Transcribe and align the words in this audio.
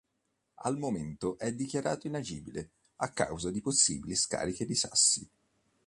Al 0.63 0.79
momento 0.79 1.37
è 1.37 1.53
dichiarato 1.53 2.07
inagibile 2.07 2.71
a 3.01 3.11
causa 3.11 3.51
di 3.51 3.61
possibili 3.61 4.15
scariche 4.15 4.65
di 4.65 4.73
sassi. 4.73 5.29